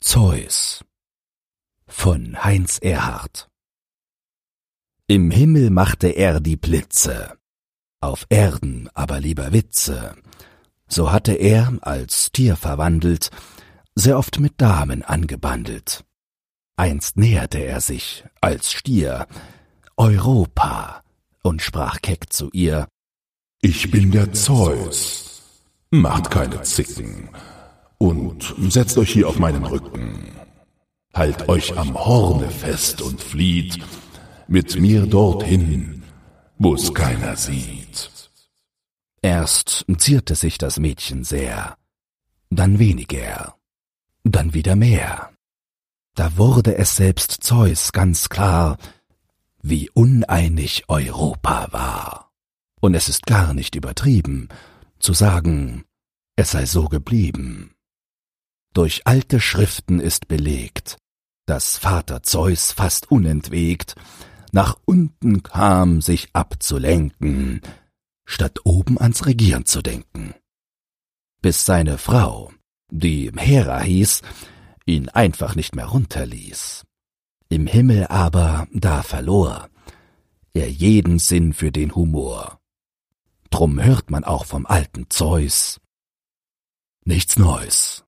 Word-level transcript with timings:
Zeus 0.00 0.84
von 1.88 2.44
Heinz 2.44 2.78
Erhard 2.78 3.48
Im 5.06 5.30
Himmel 5.30 5.70
machte 5.70 6.08
er 6.08 6.40
die 6.40 6.56
Blitze, 6.56 7.38
auf 8.00 8.26
Erden 8.28 8.90
aber 8.92 9.20
lieber 9.20 9.52
Witze. 9.52 10.14
So 10.86 11.10
hatte 11.12 11.32
er, 11.32 11.78
als 11.80 12.30
Tier 12.30 12.56
verwandelt, 12.56 13.30
sehr 13.94 14.18
oft 14.18 14.38
mit 14.38 14.60
Damen 14.60 15.02
angebandelt. 15.02 16.04
Einst 16.76 17.16
näherte 17.16 17.58
er 17.58 17.80
sich, 17.80 18.24
als 18.42 18.70
Stier, 18.70 19.26
Europa, 19.96 21.02
und 21.42 21.62
sprach 21.62 22.02
keck 22.02 22.30
zu 22.30 22.50
ihr, 22.52 22.86
Ich 23.62 23.90
bin 23.90 24.10
der 24.10 24.30
Zeus, 24.34 25.42
macht 25.90 26.30
keine 26.30 26.60
Zicken, 26.62 27.30
und 27.98 28.54
setzt 28.68 28.98
euch 28.98 29.12
hier 29.12 29.28
auf 29.28 29.38
meinen 29.38 29.64
Rücken. 29.64 30.32
Halt 31.14 31.48
euch 31.48 31.76
am 31.78 31.94
Horne 31.94 32.50
fest 32.50 33.00
und 33.00 33.20
flieht 33.20 33.78
mit 34.48 34.78
mir 34.78 35.06
dorthin, 35.06 36.02
wo's 36.58 36.92
keiner 36.92 37.36
sieht. 37.36 38.10
Erst 39.22 39.84
zierte 39.98 40.34
sich 40.34 40.58
das 40.58 40.78
Mädchen 40.78 41.24
sehr, 41.24 41.76
dann 42.50 42.78
weniger, 42.78 43.56
dann 44.24 44.54
wieder 44.54 44.76
mehr. 44.76 45.32
Da 46.14 46.36
wurde 46.36 46.76
es 46.76 46.96
selbst 46.96 47.42
Zeus 47.42 47.92
ganz 47.92 48.28
klar, 48.28 48.78
wie 49.62 49.90
uneinig 49.90 50.84
Europa 50.88 51.68
war. 51.72 52.32
Und 52.80 52.94
es 52.94 53.08
ist 53.08 53.26
gar 53.26 53.52
nicht 53.52 53.74
übertrieben, 53.74 54.48
zu 54.98 55.12
sagen, 55.12 55.84
es 56.36 56.52
sei 56.52 56.66
so 56.66 56.88
geblieben. 56.88 57.75
Durch 58.76 59.06
alte 59.06 59.40
Schriften 59.40 60.00
ist 60.00 60.28
belegt, 60.28 60.98
dass 61.46 61.78
Vater 61.78 62.22
Zeus 62.22 62.72
fast 62.72 63.10
unentwegt 63.10 63.94
nach 64.52 64.76
unten 64.84 65.42
kam, 65.42 66.02
sich 66.02 66.28
abzulenken, 66.34 67.62
statt 68.26 68.58
oben 68.64 69.00
ans 69.00 69.24
Regieren 69.24 69.64
zu 69.64 69.80
denken. 69.80 70.34
Bis 71.40 71.64
seine 71.64 71.96
Frau, 71.96 72.52
die 72.90 73.32
Hera 73.34 73.80
hieß, 73.80 74.20
ihn 74.84 75.08
einfach 75.08 75.54
nicht 75.54 75.74
mehr 75.74 75.86
runterließ. 75.86 76.84
Im 77.48 77.66
Himmel 77.66 78.08
aber 78.08 78.68
da 78.74 79.02
verlor 79.02 79.70
er 80.52 80.70
jeden 80.70 81.18
Sinn 81.18 81.54
für 81.54 81.72
den 81.72 81.94
Humor. 81.94 82.60
Drum 83.48 83.82
hört 83.82 84.10
man 84.10 84.24
auch 84.24 84.44
vom 84.44 84.66
alten 84.66 85.06
Zeus 85.08 85.80
nichts 87.06 87.38
Neues. 87.38 88.05